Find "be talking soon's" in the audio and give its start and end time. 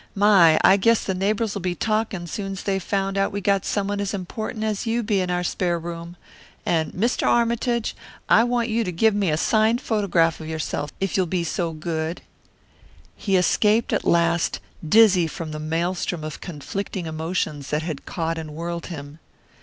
1.61-2.63